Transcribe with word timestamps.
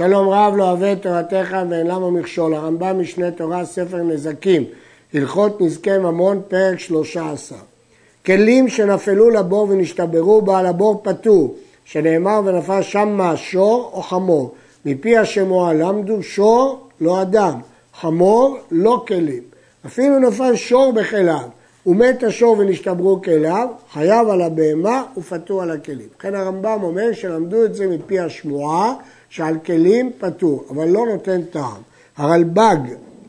שלום 0.00 0.28
רב 0.28 0.56
לא 0.56 0.64
אוהב 0.64 0.82
את 0.82 1.02
תורתך 1.02 1.56
ואין 1.70 1.86
למה 1.86 2.10
מכשול. 2.10 2.54
הרמב"ם 2.54 3.00
משנה 3.00 3.30
תורה 3.30 3.64
ספר 3.64 3.96
נזקים, 3.96 4.64
הלכות 5.14 5.60
נזקי 5.60 5.98
ממון 5.98 6.40
פרק 6.48 6.78
13. 6.78 7.58
כלים 8.26 8.68
שנפלו 8.68 9.30
לבור 9.30 9.66
ונשתברו 9.70 10.42
בעל 10.42 10.66
הבור 10.66 11.00
פטור, 11.04 11.54
שנאמר 11.84 12.40
ונפל 12.44 12.82
שם 12.82 13.20
שור 13.36 13.90
או 13.92 14.02
חמור. 14.02 14.54
מפי 14.84 15.16
השמוע 15.16 15.72
למדו 15.72 16.22
שור 16.22 16.88
לא 17.00 17.22
אדם, 17.22 17.60
חמור 18.00 18.58
לא 18.70 19.04
כלים. 19.08 19.42
אפילו 19.86 20.18
נפל 20.18 20.56
שור 20.56 20.92
בכליו, 20.92 21.48
ומת 21.86 22.22
השור 22.22 22.58
ונשתברו 22.58 23.22
כליו, 23.22 23.68
חייב 23.92 24.28
על 24.28 24.42
הבהמה 24.42 25.02
ופטור 25.16 25.62
על 25.62 25.70
הכלים. 25.70 26.08
לכן 26.18 26.34
הרמב"ם 26.34 26.78
אומר 26.82 27.12
שלמדו 27.12 27.64
את 27.64 27.74
זה 27.74 27.86
מפי 27.86 28.20
השמועה, 28.20 28.94
שעל 29.30 29.58
כלים 29.66 30.10
פטור, 30.18 30.64
אבל 30.70 30.88
לא 30.88 31.06
נותן 31.06 31.42
טעם. 31.42 31.82
הרלב"ג 32.16 32.76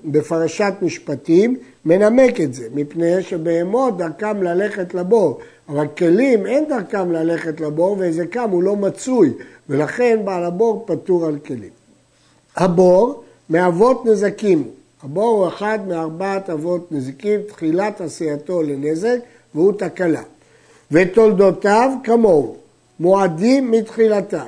בפרשת 0.06 0.74
משפטים 0.82 1.58
מנמק 1.86 2.42
את 2.42 2.54
זה, 2.54 2.68
מפני 2.76 3.24
שבהמות 3.24 3.98
דרכם 3.98 4.44
ללכת 4.44 4.94
לבור, 4.94 5.40
אבל 5.70 5.88
כלים 5.98 6.46
אין 6.46 6.66
דרכם 6.70 7.12
ללכת 7.12 7.62
לבור 7.62 7.98
והיזקם 8.00 8.50
הוא 8.50 8.64
לא 8.64 8.76
מצוי, 8.76 9.34
ולכן 9.70 10.20
בעל 10.26 10.44
הבור 10.44 10.84
פטור 10.88 11.26
על 11.26 11.38
כלים. 11.46 11.70
הבור 12.56 13.24
מאבות 13.50 14.06
נזקים 14.06 14.64
הבור 15.04 15.40
הוא 15.40 15.48
אחד 15.48 15.80
מארבעת 15.88 16.50
אבות 16.50 16.92
נזקים, 16.92 17.40
תחילת 17.48 18.02
עשייתו 18.02 18.62
לנזק 18.62 19.18
והוא 19.56 19.74
תקלה. 19.78 20.22
ותולדותיו 20.92 21.92
כמוהו, 22.04 22.56
מועדים 23.00 23.72
מתחילתם. 23.72 24.48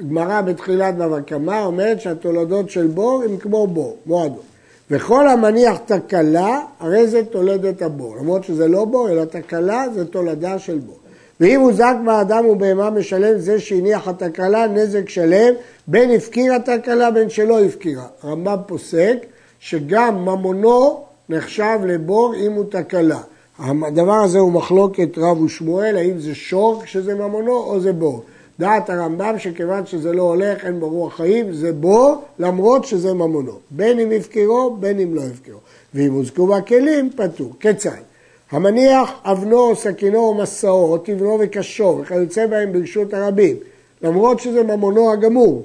גמרא 0.00 0.40
בתחילת 0.40 0.96
בבא 0.96 1.20
קמא 1.20 1.64
אומרת 1.64 2.00
שהתולדות 2.00 2.70
של 2.70 2.86
בור 2.86 3.22
הם 3.24 3.36
כמו 3.36 3.66
בור, 3.66 3.96
מועדות. 4.06 4.42
וכל 4.90 5.28
המניח 5.28 5.78
תקלה, 5.86 6.60
הרי 6.80 7.06
זה 7.06 7.24
תולדת 7.24 7.82
הבור. 7.82 8.16
למרות 8.16 8.44
שזה 8.44 8.68
לא 8.68 8.84
בור, 8.84 9.10
אלא 9.10 9.24
תקלה 9.24 9.84
זה 9.94 10.04
תולדה 10.04 10.58
של 10.58 10.78
בור. 10.78 10.98
ואם 11.40 11.60
הוזק 11.60 11.94
באדם 12.06 12.46
ובהמה 12.46 12.90
משלם 12.90 13.38
זה 13.38 13.60
שהניח 13.60 14.08
התקלה 14.08 14.66
נזק 14.66 15.08
שלם, 15.08 15.54
בין 15.86 16.10
הפקירה 16.10 16.58
תקלה 16.58 17.10
בין 17.10 17.30
שלא 17.30 17.64
הפקירה. 17.64 18.06
הרמב"ם 18.22 18.56
פוסק 18.66 19.16
שגם 19.60 20.14
ממונו 20.22 21.04
נחשב 21.28 21.78
לבור 21.86 22.34
אם 22.34 22.52
הוא 22.52 22.64
תקלה. 22.70 23.20
הדבר 23.58 24.14
הזה 24.14 24.38
הוא 24.38 24.52
מחלוקת 24.52 25.18
רב 25.18 25.42
ושמואל, 25.42 25.96
האם 25.96 26.18
זה 26.18 26.34
שור 26.34 26.82
כשזה 26.84 27.14
ממונו 27.14 27.52
או 27.52 27.80
זה 27.80 27.92
בור. 27.92 28.22
דעת 28.60 28.90
הרמב"ם 28.90 29.34
שכיוון 29.38 29.86
שזה 29.86 30.12
לא 30.12 30.22
הולך, 30.22 30.64
אין 30.64 30.80
בו 30.80 30.88
רוח 30.88 31.16
חיים, 31.16 31.52
זה 31.52 31.72
בור, 31.72 32.22
למרות 32.38 32.84
שזה 32.84 33.14
ממונו. 33.14 33.58
בין 33.70 34.00
אם 34.00 34.10
הפקירו, 34.16 34.76
בין 34.80 34.98
אם 34.98 35.14
לא 35.14 35.22
הפקירו. 35.32 35.58
ואם 35.94 36.12
הוזקו 36.12 36.46
בכלים, 36.46 37.10
פטור. 37.16 37.52
כיצד? 37.60 37.90
המניח 38.50 39.10
אבנו 39.24 39.76
סכינו 39.76 40.18
או 40.18 40.34
מסעו, 40.34 40.92
או 40.92 40.98
תבנו 40.98 41.38
וקשו, 41.40 41.98
וכיוצא 42.02 42.46
בהם 42.46 42.72
ברשות 42.72 43.14
הרבים, 43.14 43.56
למרות 44.02 44.40
שזה 44.40 44.62
ממונו 44.62 45.12
הגמור, 45.12 45.62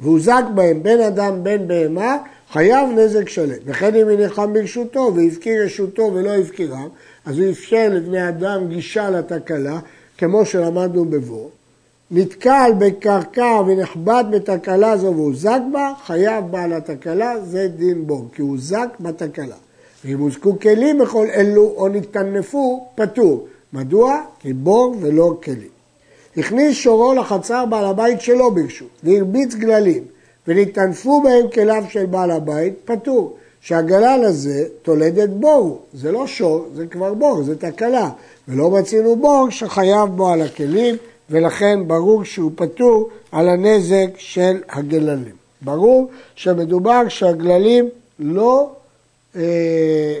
והוזק 0.00 0.44
בהם 0.54 0.82
בין 0.82 1.00
אדם 1.00 1.44
בין 1.44 1.68
בהמה, 1.68 2.16
חייב 2.52 2.88
נזק 2.96 3.28
שלם. 3.28 3.56
וכן 3.64 3.94
אם 3.94 4.08
הניחם 4.08 4.52
ברשותו 4.52 5.12
והפקיר 5.16 5.64
רשותו 5.64 6.10
ולא 6.14 6.30
הפקירם, 6.30 6.88
אז 7.24 7.38
הוא 7.38 7.50
אפשר 7.50 7.88
לבני 7.90 8.28
אדם 8.28 8.68
גישה 8.68 9.10
לתקלה, 9.10 9.78
כמו 10.18 10.46
שלמדנו 10.46 11.04
בבור. 11.04 11.50
נתקל 12.10 12.72
בקרקע 12.78 13.60
ונחבט 13.66 14.26
בתקלה 14.30 14.96
זו 14.96 15.06
והוזק 15.06 15.60
בה, 15.72 15.92
חייב 16.06 16.44
בעל 16.50 16.72
התקלה, 16.72 17.40
זה 17.44 17.68
דין 17.68 18.06
בור, 18.06 18.28
כי 18.34 18.42
הוא 18.42 18.50
הוזק 18.50 18.88
בתקלה. 19.00 19.56
ואם 20.04 20.18
הוזקו 20.18 20.58
כלים 20.60 20.98
בכל 20.98 21.26
אלו 21.34 21.74
או 21.76 21.88
נטנפו, 21.88 22.86
פטור. 22.94 23.46
מדוע? 23.72 24.20
כי 24.40 24.52
בור 24.52 24.94
ולא 25.00 25.38
כלים. 25.42 25.68
הכניס 26.36 26.76
שורו 26.76 27.14
לחצר 27.14 27.66
בעל 27.66 27.84
הבית 27.84 28.20
שלו 28.20 28.50
ברשות, 28.50 28.88
והרביץ 29.04 29.54
גללים. 29.54 30.04
ונטנפו 30.48 31.22
בהם 31.22 31.50
כליו 31.54 31.84
של 31.88 32.06
בעל 32.06 32.30
הבית, 32.30 32.74
פטור. 32.84 33.36
שהגלל 33.60 34.24
הזה 34.24 34.64
תולדת 34.82 35.28
בור, 35.28 35.80
זה 35.94 36.12
לא 36.12 36.26
שור, 36.26 36.66
זה 36.74 36.86
כבר 36.86 37.14
בור, 37.14 37.42
זה 37.42 37.56
תקלה. 37.56 38.10
ולא 38.48 38.70
מצינו 38.70 39.16
בור 39.16 39.50
שחייב 39.50 40.08
בו 40.08 40.28
על 40.28 40.42
הכלים, 40.42 40.96
ולכן 41.30 41.88
ברור 41.88 42.24
שהוא 42.24 42.52
פטור 42.54 43.08
על 43.32 43.48
הנזק 43.48 44.08
של 44.16 44.56
הגללים. 44.68 45.34
ברור 45.62 46.10
שמדובר 46.34 47.08
שהגללים 47.08 47.88
לא 48.18 48.70
אה, 49.36 49.42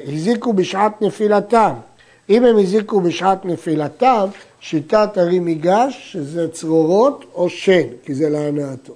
הזיקו 0.06 0.52
בשעת 0.52 1.02
נפילתם. 1.02 1.72
אם 2.30 2.44
הם 2.44 2.58
הזיקו 2.58 3.00
בשעת 3.00 3.44
נפילתם, 3.44 4.26
שיטת 4.60 5.18
הרים 5.18 5.48
ייגש, 5.48 6.12
שזה 6.12 6.48
צרורות 6.48 7.24
או 7.34 7.50
שן, 7.50 7.86
כי 8.04 8.14
זה 8.14 8.28
להנאתו. 8.28 8.94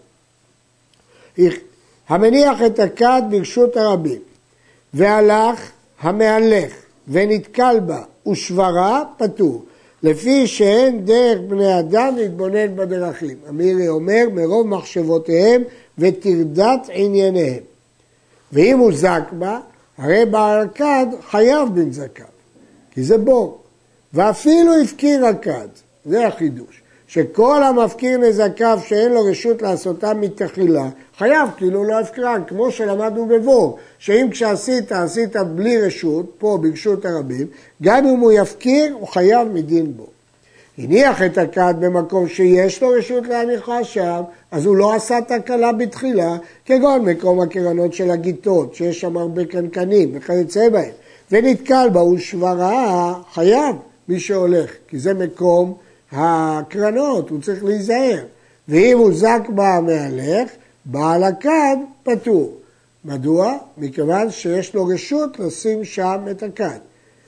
המניח 2.09 2.63
את 2.67 2.79
הכד 2.79 3.23
ברשות 3.31 3.77
הרבים, 3.77 4.21
והלך 4.95 5.71
המהלך 6.01 6.73
ונתקל 7.09 7.81
בה 7.81 8.03
ושברה, 8.27 9.03
פטור. 9.19 9.65
לפי 10.05 10.47
שאין 10.47 11.05
דרך 11.05 11.39
בני 11.49 11.79
אדם 11.79 12.17
להתבונן 12.17 12.77
בדרכים. 12.77 13.37
אמירי 13.49 13.89
אומר, 13.89 14.25
מרוב 14.35 14.67
מחשבותיהם 14.67 15.63
ותרדת 15.99 16.89
ענייניהם. 16.93 17.63
ואם 18.53 18.79
הוא 18.79 18.93
זק 18.93 19.23
בה, 19.33 19.61
הרי 19.99 20.27
בעל 20.27 20.69
כד 20.75 21.07
חייב 21.31 21.69
בנזקיו, 21.75 22.27
כי 22.91 23.03
זה 23.03 23.19
בור. 23.19 23.59
ואפילו 24.15 24.73
הפקיר 24.83 25.27
הכד, 25.27 25.69
זה 26.05 26.27
החידוש. 26.27 26.83
שכל 27.15 27.63
המפקיר 27.63 28.19
נזקיו 28.19 28.79
שאין 28.87 29.13
לו 29.13 29.25
רשות 29.25 29.63
לעשותם 29.63 30.21
מתחילה, 30.21 30.89
חייב 31.19 31.49
כאילו 31.57 31.85
לא 31.85 32.01
הפקרן, 32.01 32.43
כמו 32.47 32.71
שלמדנו 32.71 33.27
בבור, 33.27 33.79
שאם 33.99 34.29
כשעשית, 34.31 34.93
עשית 34.93 35.37
בלי 35.37 35.81
רשות, 35.81 36.27
פה 36.39 36.59
ברשות 36.63 37.05
הרבים, 37.05 37.47
גם 37.83 38.07
אם 38.07 38.21
הוא 38.21 38.33
יפקיר, 38.33 38.95
הוא 39.01 39.09
חייב 39.09 39.49
מדין 39.49 39.97
בו. 39.97 40.07
הניח 40.79 41.23
את 41.23 41.39
הכד 41.39 41.75
במקום 41.81 42.29
שיש 42.29 42.83
לו 42.83 42.89
רשות 42.89 43.27
להניחה 43.27 43.85
שם, 43.85 44.23
אז 44.51 44.67
הוא 44.67 44.77
לא 44.77 44.95
עשה 44.95 45.19
תקלה 45.29 45.73
בתחילה, 45.73 46.37
כגון 46.65 47.05
מקום 47.05 47.41
הקרנות 47.41 47.95
של 47.95 48.11
הגיטות, 48.11 48.75
שיש 48.75 49.01
שם 49.01 49.17
הרבה 49.17 49.45
קנקנים 49.45 50.11
וכיוצא 50.15 50.69
בהם, 50.69 50.93
ונתקל 51.31 51.89
בה 51.93 52.03
ושברה, 52.03 53.15
חייב 53.33 53.77
מי 54.09 54.21
שהולך, 54.21 54.71
כי 54.89 54.99
זה 54.99 55.15
מקום 55.15 55.75
הקרנות, 56.15 57.31
הוא 57.31 57.41
צריך 57.41 57.65
להיזהר. 57.65 58.25
ואם 58.69 58.99
הוא 58.99 59.13
זק 59.13 59.43
בה 59.49 59.75
המהלך, 59.75 60.51
בעל 60.85 61.23
הכד 61.23 61.77
פטור. 62.03 62.55
מדוע? 63.05 63.57
מכיוון 63.79 64.31
שיש 64.31 64.75
לו 64.75 64.87
רשות 64.87 65.39
לשים 65.39 65.85
שם 65.85 66.25
את 66.31 66.43
הכד. 66.43 66.79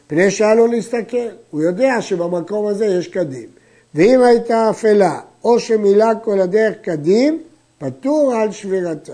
פני 0.07 0.31
שהיה 0.31 0.55
לו 0.55 0.67
להסתכל, 0.67 1.29
הוא 1.51 1.63
יודע 1.63 2.01
שבמקום 2.01 2.67
הזה 2.67 2.87
יש 2.87 3.09
קדים. 3.09 3.49
ואם 3.95 4.23
הייתה 4.23 4.71
אפלה, 4.71 5.21
או 5.45 5.61
שמילא 5.61 6.07
כל 6.25 6.41
הדרך 6.41 6.77
קדים, 6.83 7.43
פטור 7.79 8.35
על 8.35 8.53
שבירתה. 8.53 9.13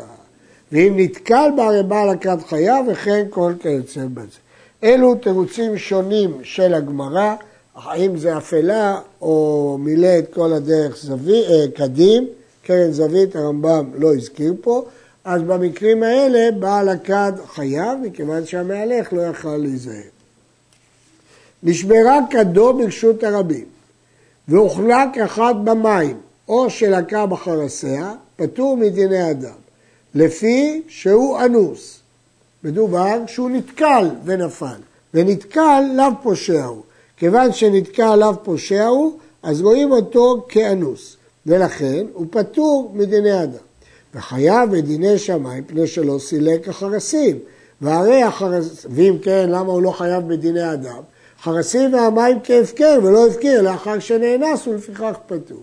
ואם 0.73 0.95
נתקל 0.97 1.51
בה 1.57 1.65
הרי 1.65 1.83
בעל 1.83 2.09
הכד 2.09 2.37
חייב, 2.49 2.87
וכן 2.89 3.27
כל 3.31 3.53
כיוצא 3.61 4.01
בזה. 4.15 4.39
אלו 4.85 5.15
תירוצים 5.15 5.79
שונים 5.79 6.39
של 6.43 6.75
הגמרא. 6.75 7.35
האם 7.75 8.17
זה 8.17 8.39
אפלה 8.39 9.01
או 9.21 9.77
מילא 9.81 10.19
את 10.19 10.35
כל 10.35 10.53
הדרך 10.53 10.97
זווי, 10.97 11.43
אה, 11.45 11.65
קדים, 11.75 12.29
קרן 12.63 12.93
זווית 12.93 13.37
הרמב"ם 13.37 13.91
לא 13.95 14.15
הזכיר 14.15 14.55
פה, 14.61 14.85
אז 15.25 15.43
במקרים 15.43 16.03
האלה 16.03 16.51
בעל 16.59 16.89
הכד 16.89 17.33
חייב, 17.47 17.99
מכיוון 18.03 18.47
שהמהלך 18.47 19.13
לא 19.13 19.23
יכל 19.23 19.57
להיזהר. 19.57 20.03
נשברה 21.63 22.19
כדו 22.31 22.73
ברשות 22.73 23.25
הרבים, 23.25 23.65
והוחלק 24.49 25.19
אחד 25.25 25.55
במים, 25.65 26.17
או 26.49 26.71
שלקה 26.71 27.27
בחרסיה, 27.27 28.15
פטור 28.37 28.77
מדיני 28.77 29.31
אדם, 29.31 29.55
לפי 30.15 30.83
שהוא 30.89 31.41
אנוס. 31.41 31.99
מדובר 32.65 33.23
שהוא 33.27 33.51
נתקל 33.51 34.09
ונפל, 34.25 34.81
ונתקל 35.15 35.85
לאו 35.97 36.07
פושע 36.23 36.65
הוא. 36.65 36.83
כיוון 37.23 37.53
שנתקע 37.53 38.09
עליו 38.09 38.35
פושע 38.43 38.87
הוא, 38.87 39.19
אז 39.43 39.61
רואים 39.61 39.93
אותו 39.93 40.47
כאנוס, 40.49 41.17
ולכן 41.47 42.07
הוא 42.13 42.27
פטור 42.31 42.91
מדיני 42.95 43.43
אדם. 43.43 43.65
וחייב 44.15 44.71
בדיני 44.71 45.19
שמיים 45.19 45.65
פני 45.65 45.87
שלא 45.87 46.19
סילק 46.19 46.69
החרסים. 46.69 47.39
והרי 47.81 48.23
החרס... 48.23 48.87
ואם 48.91 49.17
כן, 49.23 49.49
למה 49.51 49.73
הוא 49.73 49.83
לא 49.83 49.91
חייב 49.91 50.29
בדיני 50.29 50.73
אדם? 50.73 51.03
חרסים 51.43 51.95
והמים 51.95 52.39
כהפקר 52.45 52.99
ולא 53.03 53.27
הפקר 53.27 53.63
לאחר 53.63 53.99
שנאנס 53.99 54.67
ולפיכך 54.67 55.17
פטור. 55.27 55.63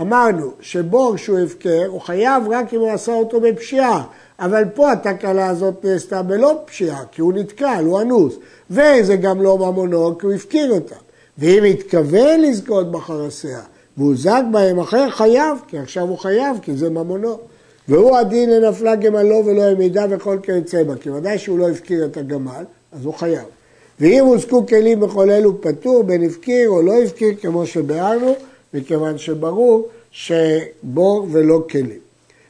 אמרנו 0.00 0.50
שבור 0.60 1.16
שהוא 1.16 1.38
הפקר, 1.38 1.86
הוא 1.88 2.00
חייב 2.00 2.42
רק 2.50 2.74
אם 2.74 2.80
הוא 2.80 2.90
עשה 2.90 3.12
אותו 3.12 3.40
בפשיעה, 3.40 4.04
אבל 4.38 4.64
פה 4.74 4.92
התקלה 4.92 5.48
הזאת 5.48 5.84
נעשתה 5.84 6.22
בלא 6.22 6.58
פשיעה, 6.64 7.02
כי 7.12 7.20
הוא 7.20 7.32
נתקל, 7.32 7.84
הוא 7.86 8.00
אנוס, 8.00 8.36
וזה 8.70 9.16
גם 9.16 9.42
לא 9.42 9.58
ממונו, 9.58 10.18
כי 10.18 10.26
הוא 10.26 10.34
הפקיר 10.34 10.72
אותם. 10.72 10.96
ואם 11.38 11.64
התכוון 11.64 12.40
לזכות 12.40 12.92
בחרסיה, 12.92 13.60
והוזק 13.96 14.42
בהם 14.52 14.78
אחר, 14.80 15.10
חייב, 15.10 15.58
כי 15.68 15.78
עכשיו 15.78 16.02
הוא 16.02 16.18
חייב, 16.18 16.56
כי 16.62 16.76
זה 16.76 16.90
ממונו. 16.90 17.38
והוא 17.88 18.16
הדין 18.16 18.50
לנפלה 18.50 18.94
גמלו 18.94 19.42
ולא 19.46 19.62
העמידה 19.62 20.06
וכל 20.10 20.38
כיוצא 20.42 20.82
בה, 20.82 20.96
כי 20.96 21.10
ודאי 21.10 21.38
שהוא 21.38 21.58
לא 21.58 21.70
הפקיר 21.70 22.04
את 22.04 22.16
הגמל, 22.16 22.64
אז 22.92 23.04
הוא 23.04 23.14
חייב. 23.14 23.44
ואם 24.00 24.24
הוזקו 24.24 24.66
כלים 24.66 25.00
בכל 25.00 25.30
אלו 25.30 25.60
פטור 25.60 26.02
בין 26.02 26.24
הפקיר 26.24 26.68
או 26.68 26.82
לא 26.82 27.02
הפקיר 27.02 27.34
כמו 27.40 27.66
שביארנו, 27.66 28.34
מכיוון 28.76 29.18
שברור 29.18 29.88
שבור 30.10 31.26
ולא 31.30 31.64
כלים. 31.70 31.98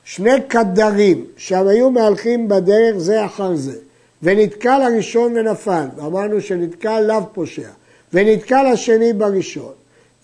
שני 0.05 0.41
קדרים 0.49 1.25
שם 1.37 1.67
היו 1.67 1.91
מהלכים 1.91 2.49
בדרך 2.49 2.99
זה 2.99 3.25
אחר 3.25 3.55
זה, 3.55 3.79
ונתקל 4.23 4.83
הראשון 4.83 5.33
ונפל, 5.37 5.87
ואמרנו 5.97 6.41
שנתקל 6.41 7.01
לאו 7.01 7.23
פושע, 7.33 7.69
ונתקל 8.13 8.67
השני 8.67 9.13
בראשון. 9.13 9.73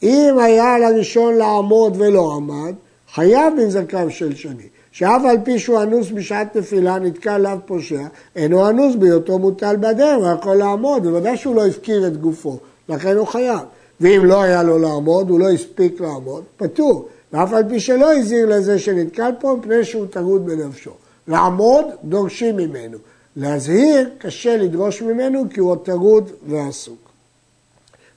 אם 0.02 0.34
היה 0.38 0.74
על 0.74 0.82
הראשון 0.82 1.34
לעמוד 1.34 1.96
ולא 2.00 2.32
עמד, 2.36 2.74
חייב 3.14 3.54
בנזקיו 3.56 4.10
של 4.10 4.34
שני. 4.34 4.68
שאף 4.92 5.22
על 5.24 5.36
פי 5.44 5.58
שהוא 5.58 5.82
אנוס 5.82 6.10
בשעת 6.10 6.56
נפילה 6.56 6.98
נתקע 6.98 7.38
לאו 7.38 7.52
פושע, 7.66 8.02
אינו 8.36 8.68
אנוס 8.68 8.94
בהיותו 8.94 9.38
מוטל 9.38 9.76
בדרך, 9.76 10.16
הוא 10.16 10.28
יכול 10.40 10.56
לעמוד, 10.56 11.02
בוודאי 11.02 11.36
שהוא 11.36 11.54
לא 11.54 11.66
הפקיר 11.66 12.06
את 12.06 12.16
גופו, 12.16 12.58
לכן 12.88 13.16
הוא 13.16 13.26
חייב. 13.26 13.60
ואם 14.02 14.24
לא 14.24 14.42
היה 14.42 14.62
לו 14.62 14.78
לעמוד, 14.78 15.30
הוא 15.30 15.40
לא 15.40 15.50
הספיק 15.50 16.00
לעמוד, 16.00 16.44
פטור. 16.56 17.08
ואף 17.32 17.52
על 17.52 17.68
פי 17.68 17.80
שלא 17.80 18.12
הזהיר 18.12 18.46
לזה 18.46 18.78
שנתקל 18.78 19.30
פה, 19.40 19.56
מפני 19.58 19.84
שהוא 19.84 20.06
טרוד 20.06 20.46
בנפשו. 20.46 20.90
לעמוד, 21.28 21.84
דורשים 22.04 22.56
ממנו. 22.56 22.98
להזהיר, 23.36 24.10
קשה 24.18 24.56
לדרוש 24.56 25.02
ממנו, 25.02 25.44
כי 25.50 25.60
הוא 25.60 25.76
טרוד 25.76 26.30
ועסוק. 26.46 27.10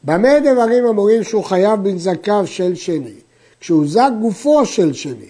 במה 0.03 0.39
דברים 0.39 0.85
אמורים 0.85 1.23
שהוא 1.23 1.43
חייב 1.43 1.83
בנזקיו 1.83 2.47
של 2.47 2.75
שני? 2.75 3.13
כשהוזק 3.59 4.09
גופו 4.21 4.65
של 4.65 4.93
שני. 4.93 5.29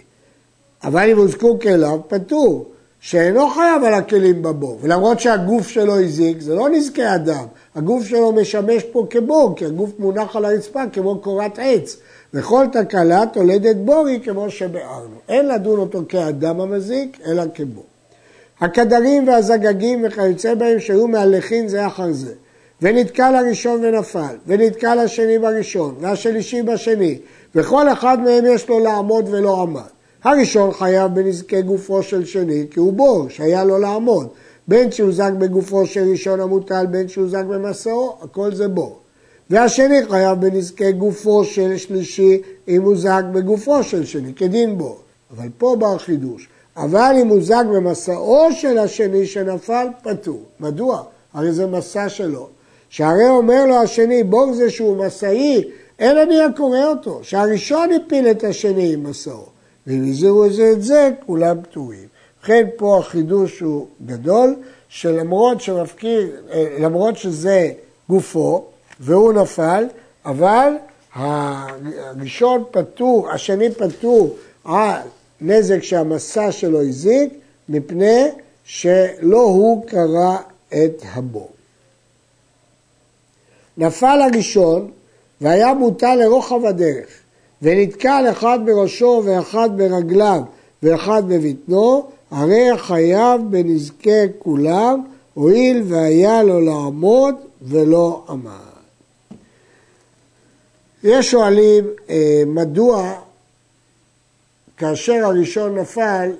אבל 0.83 1.09
אם 1.09 1.17
הוזקו 1.17 1.59
כליו, 1.59 1.99
פטור, 2.07 2.65
שאינו 3.07 3.49
חייב 3.49 3.83
על 3.83 3.93
הכלים 3.93 4.41
בבור. 4.41 4.79
ולמרות 4.81 5.19
שהגוף 5.19 5.67
שלו 5.67 5.99
הזיק, 5.99 6.41
זה 6.41 6.55
לא 6.55 6.69
נזקי 6.69 7.15
אדם. 7.15 7.45
הגוף 7.75 8.05
שלו 8.05 8.31
משמש 8.31 8.83
פה 8.83 9.07
כבור, 9.09 9.53
כי 9.55 9.65
הגוף 9.65 9.91
מונח 9.99 10.35
על 10.35 10.45
הרצפה 10.45 10.83
כמו 10.93 11.19
קורת 11.19 11.59
עץ. 11.61 11.97
וכל 12.33 12.65
תקלה 12.71 13.23
תולדת 13.33 13.75
בורי 13.75 14.19
כמו 14.23 14.49
שביארנו. 14.49 15.15
אין 15.29 15.47
לדון 15.47 15.79
אותו 15.79 16.01
כאדם 16.09 16.61
המזיק, 16.61 17.19
אלא 17.27 17.43
כבור. 17.53 17.85
הקדרים 18.59 19.27
והזגגים 19.27 20.05
וכיוצא 20.07 20.53
בהם 20.53 20.79
שהיו 20.79 21.07
מהלכים 21.07 21.67
זה 21.67 21.87
אחר 21.87 22.11
זה. 22.11 22.33
ונתקע 22.81 23.31
לראשון 23.31 23.85
ונפל, 23.85 24.35
ונתקע 24.47 25.03
לשני 25.03 25.39
בראשון, 25.39 25.95
והשלישי 25.99 26.63
בשני, 26.63 27.19
וכל 27.55 27.89
אחד 27.89 28.17
מהם 28.19 28.45
יש 28.47 28.69
לו 28.69 28.79
לעמוד 28.79 29.29
ולא 29.29 29.61
עמד. 29.61 29.94
הראשון 30.25 30.71
חייב 30.71 31.15
בנזקי 31.15 31.61
גופו 31.61 32.03
של 32.03 32.25
שני, 32.25 32.65
כי 32.71 32.79
הוא 32.79 32.93
בור, 32.93 33.29
שהיה 33.29 33.63
לו 33.63 33.79
לעמוד. 33.79 34.27
בין 34.67 34.91
שהוזק 34.91 35.31
בגופו 35.37 35.85
של 35.85 36.09
ראשון 36.11 36.39
המוטל, 36.39 36.85
בין 36.85 37.07
שהוזק 37.07 37.43
במסעו, 37.43 38.15
הכל 38.21 38.55
זה 38.55 38.67
בור. 38.67 38.99
והשני 39.49 40.05
חייב 40.09 40.41
בנזקי 40.41 40.91
גופו 40.91 41.43
של 41.43 41.77
שלישי, 41.77 42.41
אם 42.67 42.81
הוזק 42.81 43.23
בגופו 43.31 43.83
של 43.83 44.05
שני, 44.05 44.33
כדין 44.33 44.77
בור. 44.77 44.97
אבל 45.37 45.47
פה 45.57 45.75
בא 45.79 45.93
החידוש. 45.93 46.49
אבל 46.77 47.15
אם 47.21 47.27
הוזק 47.27 47.63
במסעו 47.73 48.47
של 48.51 48.77
השני 48.77 49.25
שנפל, 49.25 49.87
פטור. 50.03 50.41
מדוע? 50.59 51.03
הרי 51.33 51.51
זה 51.51 51.67
מסע 51.67 52.09
שלו. 52.09 52.47
שהרי 52.89 53.29
אומר 53.29 53.65
לו 53.65 53.75
השני, 53.75 54.23
בור 54.23 54.53
זה 54.53 54.69
שהוא 54.69 55.05
מסעי, 55.05 55.63
אין 55.99 56.17
אני 56.17 56.41
הקורא 56.41 56.83
אותו, 56.83 57.19
שהראשון 57.23 57.89
הפיל 57.91 58.27
את 58.27 58.43
השני 58.43 58.93
עם 58.93 59.03
מסעו. 59.03 59.54
ואם 59.87 60.09
הזהירו 60.09 60.45
את 60.45 60.83
זה 60.83 61.09
כולם 61.25 61.61
פטורים. 61.61 62.07
לכן 62.43 62.67
פה 62.77 62.99
החידוש 62.99 63.59
הוא 63.59 63.87
גדול, 64.05 64.55
שלמרות 64.89 65.61
שמפקיר, 65.61 66.31
אה, 66.51 66.77
למרות 66.79 67.17
שזה 67.17 67.71
גופו, 68.09 68.65
והוא 68.99 69.33
נפל, 69.33 69.85
אבל 70.25 70.73
הראשון 71.13 72.63
פטור, 72.71 73.31
השני 73.31 73.71
פטור 73.71 74.35
על 74.63 75.01
נזק 75.41 75.83
שהמסע 75.83 76.51
שלו 76.51 76.81
הזיק, 76.81 77.33
מפני 77.69 78.23
שלא 78.63 79.41
הוא 79.41 79.87
קרא 79.87 80.37
את 80.69 81.03
הבור. 81.13 81.49
נפל 83.77 84.19
הראשון 84.21 84.91
והיה 85.41 85.73
מוטל 85.73 86.15
לרוחב 86.15 86.65
הדרך, 86.65 87.07
ונתקל 87.61 88.25
אחד 88.31 88.59
בראשו 88.65 89.21
ואחד 89.25 89.69
ברגליו 89.77 90.41
ואחד 90.83 91.23
בבטנו, 91.27 92.07
הרי 92.31 92.77
חייב 92.77 93.41
בנזקי 93.49 94.25
כולם, 94.39 95.01
הואיל 95.33 95.83
והיה 95.87 96.43
לו 96.43 96.61
לעמוד 96.61 97.35
ולא 97.61 98.23
עמד. 98.29 98.51
יש 101.03 101.31
שואלים 101.31 101.85
אה, 102.09 102.43
מדוע 102.47 103.13
כאשר 104.77 105.25
הראשון 105.25 105.77
נפל 105.77 106.31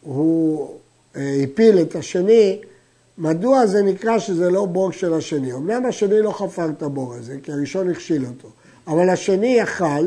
הוא 0.00 0.70
אה, 1.16 1.40
הפיל 1.42 1.80
את 1.80 1.96
השני, 1.96 2.58
מדוע 3.18 3.66
זה 3.66 3.82
נקרא 3.82 4.18
שזה 4.18 4.50
לא 4.50 4.66
בור 4.66 4.92
של 4.92 5.14
השני? 5.14 5.52
אמנם 5.52 5.86
השני 5.86 6.22
לא 6.22 6.30
חפר 6.30 6.70
את 6.70 6.82
הבור 6.82 7.14
הזה, 7.14 7.36
כי 7.42 7.52
הראשון 7.52 7.90
הכשיל 7.90 8.24
אותו, 8.26 8.48
אבל 8.86 9.10
השני 9.10 9.54
יכל 9.58 10.06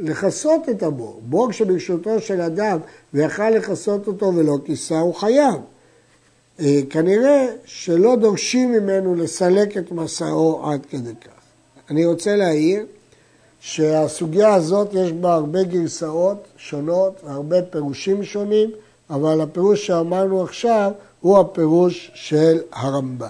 לכסות 0.00 0.68
את 0.68 0.82
הבור. 0.82 1.20
בור 1.24 1.52
שברשותו 1.52 2.20
של 2.20 2.40
אדם 2.40 2.78
ויכל 3.14 3.50
לכסות 3.50 4.06
אותו 4.06 4.34
ולא 4.34 4.56
כיסה, 4.64 4.98
הוא 4.98 5.14
חייב. 5.14 5.54
אה, 6.60 6.80
כנראה 6.90 7.46
שלא 7.64 8.16
דורשים 8.16 8.72
ממנו 8.72 9.14
לסלק 9.14 9.76
את 9.76 9.92
מסעו 9.92 10.70
עד 10.70 10.86
כדי 10.86 11.14
כך. 11.24 11.40
אני 11.90 12.06
רוצה 12.06 12.36
להעיר 12.36 12.86
שהסוגיה 13.60 14.54
הזאת 14.54 14.88
יש 14.92 15.12
בה 15.12 15.34
הרבה 15.34 15.62
גרסאות 15.62 16.44
שונות 16.56 17.20
והרבה 17.24 17.62
פירושים 17.62 18.24
שונים, 18.24 18.70
אבל 19.10 19.40
הפירוש 19.40 19.86
שאמרנו 19.86 20.42
עכשיו 20.42 20.92
הוא 21.20 21.38
הפירוש 21.38 22.10
של 22.14 22.58
הרמב"ם. 22.72 23.28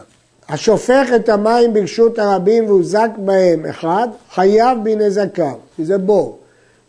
השופך 0.49 1.09
את 1.17 1.29
המים 1.29 1.73
ברשות 1.73 2.19
הרבים 2.19 2.67
והוזק 2.67 3.11
בהם 3.19 3.67
אחד, 3.67 4.09
חייב 4.31 4.79
בנזקיו, 4.85 5.55
כי 5.77 5.85
זה 5.85 5.99
בור. 5.99 6.40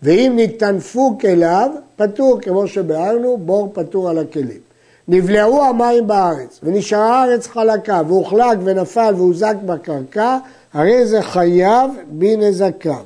ואם 0.03 0.33
נטנפו 0.35 1.17
כליו, 1.21 1.69
פטור, 1.95 2.41
כמו 2.41 2.67
שביארנו, 2.67 3.37
בור 3.37 3.69
פטור 3.73 4.09
על 4.09 4.17
הכלים. 4.17 4.59
נבלעו 5.07 5.63
המים 5.63 6.07
בארץ, 6.07 6.59
ונשארה 6.63 7.21
הארץ 7.21 7.47
חלקה, 7.47 8.01
והוחלק 8.07 8.57
ונפל 8.63 9.13
והוזק 9.17 9.55
בקרקע, 9.65 10.37
הרי 10.73 11.05
זה 11.05 11.21
חייב 11.21 11.91
בנזקיו. 12.11 13.03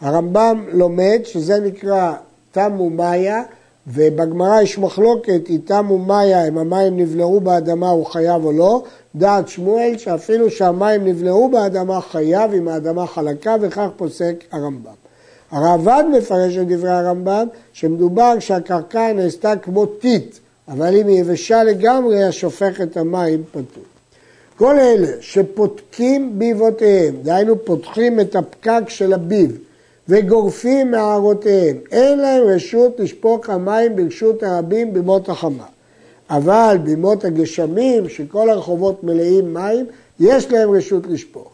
הרמב"ם 0.00 0.64
לומד 0.72 1.20
שזה 1.24 1.60
נקרא 1.60 2.12
תמו 2.52 2.90
מאיה, 2.90 3.42
ובגמרא 3.86 4.60
יש 4.60 4.78
מחלוקת, 4.78 5.48
איתם 5.48 5.90
ומאיה, 5.90 6.48
אם 6.48 6.58
המים 6.58 6.96
נבלעו 6.96 7.40
באדמה 7.40 7.90
הוא 7.90 8.06
חייב 8.06 8.44
או 8.44 8.52
לא, 8.52 8.82
דעת 9.14 9.48
שמואל 9.48 9.94
שאפילו 9.98 10.50
שהמים 10.50 11.04
נבלעו 11.04 11.48
באדמה 11.48 12.00
חייב 12.00 12.52
אם 12.52 12.68
האדמה 12.68 13.06
חלקה 13.06 13.56
וכך 13.60 13.88
פוסק 13.96 14.44
הרמב"ם. 14.52 15.01
הרעב"ד 15.52 16.04
מפרש 16.12 16.56
את 16.56 16.68
דברי 16.68 16.90
הרמב"ם 16.90 17.46
שמדובר 17.72 18.38
שהקרקע 18.38 19.12
נעשתה 19.12 19.56
כמו 19.56 19.86
טיט, 19.86 20.38
אבל 20.68 20.96
אם 20.96 21.06
היא 21.06 21.20
יבשה 21.20 21.64
לגמרי, 21.64 22.24
השופך 22.24 22.80
את 22.80 22.96
המים 22.96 23.42
פתור. 23.50 23.84
כל 24.56 24.78
אלה 24.78 25.08
שפותקים 25.20 26.38
ביבותיהם, 26.38 27.14
דהיינו 27.22 27.64
פותחים 27.64 28.20
את 28.20 28.36
הפקק 28.36 28.82
של 28.88 29.12
הביב, 29.12 29.58
וגורפים 30.08 30.90
מערותיהם, 30.90 31.76
אין 31.92 32.18
להם 32.18 32.44
רשות 32.44 33.00
לשפוך 33.00 33.50
המים 33.50 33.96
ברשות 33.96 34.42
הרבים 34.42 34.94
במות 34.94 35.28
החמה. 35.28 35.64
אבל 36.30 36.78
במות 36.84 37.24
הגשמים, 37.24 38.08
שכל 38.08 38.50
הרחובות 38.50 39.04
מלאים 39.04 39.54
מים, 39.54 39.86
יש 40.20 40.52
להם 40.52 40.70
רשות 40.70 41.06
לשפוך. 41.06 41.48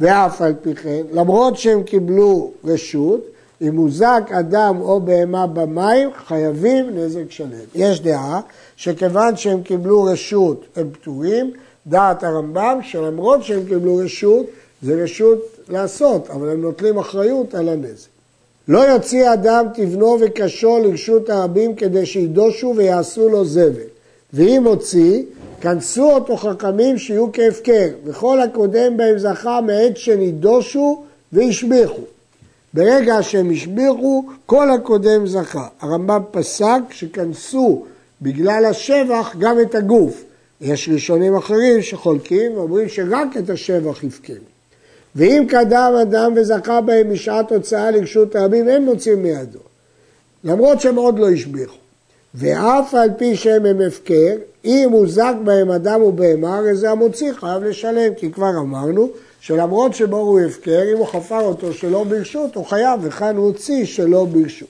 ואף 0.00 0.42
על 0.42 0.54
פי 0.62 0.74
כן, 0.74 1.02
למרות 1.12 1.56
שהם 1.56 1.82
קיבלו 1.82 2.50
רשות, 2.64 3.31
אם 3.62 3.76
הוזק 3.76 4.22
אדם 4.30 4.80
או 4.80 5.00
בהמה 5.00 5.46
במים, 5.46 6.10
חייבים 6.26 6.90
נזק 6.94 7.30
שלם. 7.30 7.48
יש 7.74 8.00
דעה 8.00 8.40
שכיוון 8.76 9.36
שהם 9.36 9.62
קיבלו 9.62 10.02
רשות 10.02 10.64
הם 10.76 10.90
פטורים, 10.92 11.50
דעת 11.86 12.24
הרמב"ם 12.24 12.78
שלמרות 12.82 13.44
שהם 13.44 13.64
קיבלו 13.68 13.96
רשות, 13.96 14.46
זה 14.82 15.02
רשות 15.02 15.38
לעשות, 15.68 16.30
אבל 16.30 16.48
הם 16.48 16.60
נוטלים 16.60 16.98
אחריות 16.98 17.54
על 17.54 17.68
הנזק. 17.68 18.08
לא 18.68 18.78
יוציא 18.78 19.32
אדם 19.32 19.66
תבנו 19.74 20.16
וקשו 20.20 20.78
לרשות 20.78 21.30
הרבים 21.30 21.74
כדי 21.74 22.06
שידושו 22.06 22.74
ויעשו 22.76 23.28
לו 23.28 23.44
זבל. 23.44 23.88
ואם 24.32 24.64
הוציא, 24.64 25.22
כנסו 25.60 26.12
אותו 26.12 26.36
חכמים 26.36 26.98
שיהיו 26.98 27.32
כהפקר, 27.32 27.88
וכל 28.04 28.40
הקודם 28.40 28.96
בהם 28.96 29.18
זכה 29.18 29.60
מעת 29.60 29.96
שנידושו 29.96 31.02
והשביחו. 31.32 32.02
ברגע 32.74 33.22
שהם 33.22 33.50
השביחו, 33.50 34.24
כל 34.46 34.70
הקודם 34.70 35.26
זכה. 35.26 35.66
הרמב"ם 35.80 36.22
פסק 36.30 36.80
שכנסו 36.90 37.84
בגלל 38.22 38.64
השבח 38.64 39.34
גם 39.38 39.60
את 39.60 39.74
הגוף. 39.74 40.24
יש 40.60 40.88
ראשונים 40.92 41.36
אחרים 41.36 41.82
שחולקים 41.82 42.56
ואומרים 42.56 42.88
שרק 42.88 43.36
את 43.38 43.50
השבח 43.50 44.04
הפקר. 44.04 44.34
ואם 45.16 45.44
קדם 45.48 45.92
אדם 46.02 46.32
וזכה 46.36 46.80
בהם 46.80 47.12
משעת 47.12 47.52
הוצאה 47.52 47.90
לרשות 47.90 48.36
רבים, 48.36 48.68
אין 48.68 48.84
מוצאים 48.84 49.22
מידו. 49.22 49.58
למרות 50.44 50.80
שהם 50.80 50.96
עוד 50.96 51.18
לא 51.18 51.30
השביחו. 51.30 51.76
ואף 52.34 52.94
על 52.94 53.10
פי 53.18 53.36
שהם 53.36 53.66
הם 53.66 53.80
הפקר, 53.86 54.34
אם 54.64 54.88
הוזק 54.92 55.34
בהם 55.44 55.70
אדם 55.70 56.02
ובהמה, 56.02 56.58
הרי 56.58 56.76
זה 56.76 56.90
המוציא 56.90 57.32
חייב 57.32 57.62
לשלם, 57.62 58.14
כי 58.14 58.32
כבר 58.32 58.50
אמרנו 58.58 59.08
שלמרות 59.42 59.94
שבור 59.94 60.20
הוא 60.20 60.40
הפקר, 60.40 60.82
אם 60.92 60.98
הוא 60.98 61.06
חפר 61.06 61.40
אותו 61.40 61.72
שלא 61.72 62.04
ברשות, 62.04 62.54
הוא 62.54 62.66
חייב, 62.66 63.00
וכאן 63.02 63.36
הוא 63.36 63.46
הוציא 63.46 63.84
שלא 63.84 64.24
ברשות. 64.24 64.68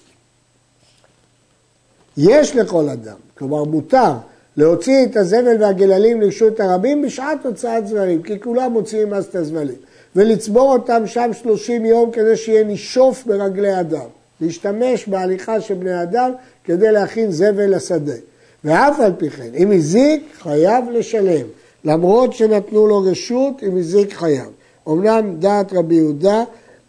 יש 2.17 2.57
לכל 2.57 2.89
אדם, 2.89 3.17
כלומר 3.39 3.65
מותר, 3.65 4.13
להוציא 4.57 5.07
את 5.07 5.17
הזבל 5.17 5.57
והגללים 5.61 6.21
לרשות 6.21 6.61
הרבים 6.61 7.03
בשעת 7.03 7.47
הוצאת 7.47 7.87
זבלים, 7.87 8.23
כי 8.23 8.41
כולם 8.41 8.73
מוציאים 8.73 9.15
אז 9.15 9.25
את 9.25 9.35
הזבלים, 9.35 9.77
ולצבור 10.17 10.73
אותם 10.73 11.07
שם 11.07 11.31
שלושים 11.33 11.85
יום 11.85 12.11
כדי 12.11 12.37
שיהיה 12.37 12.65
נישוף 12.65 13.25
ברגלי 13.27 13.81
אדם, 13.81 14.07
להשתמש 14.41 15.09
בהליכה 15.09 15.61
של 15.61 15.75
בני 15.75 16.03
אדם 16.03 16.33
כדי 16.65 16.93
להכין 16.93 17.31
זבל 17.31 17.77
לשדה. 17.77 18.17
ואף 18.65 19.01
על 19.01 19.13
פי 19.19 19.31
כן, 19.31 19.51
אם 19.55 19.73
הזיק, 19.73 20.23
חייב 20.39 20.85
לשלם. 20.91 21.47
למרות 21.85 22.33
שנתנו 22.33 22.87
לו 22.87 22.99
רשות, 22.99 23.63
אם 23.63 23.77
הזיק 23.77 24.13
חייב. 24.13 24.49
אמנם 24.89 25.37
דעת 25.39 25.73
רבי 25.73 25.95
יהודה, 25.95 26.45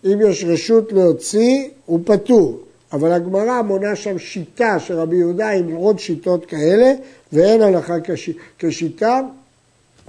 אם 0.06 0.20
יש 0.30 0.44
רשות 0.44 0.92
להוציא, 0.92 1.68
הוא 1.86 2.00
פטור. 2.06 2.60
אבל 2.94 3.12
הגמרא 3.12 3.62
מונה 3.62 3.96
שם 3.96 4.20
שיטה 4.20 4.80
של 4.80 4.94
רבי 4.94 5.16
יהודה 5.16 5.50
עם 5.50 5.76
עוד 5.76 6.00
שיטות 6.00 6.46
כאלה, 6.46 6.94
ואין 7.34 7.62
הלכה 7.62 8.00
כש... 8.04 8.30
כשיטה, 8.60 9.22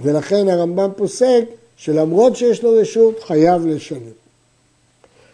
ולכן 0.01 0.49
הרמב"ם 0.49 0.89
פוסק 0.97 1.43
שלמרות 1.77 2.35
שיש 2.35 2.63
לו 2.63 2.71
רשות, 2.71 3.23
חייב 3.23 3.65
לשלם. 3.65 3.99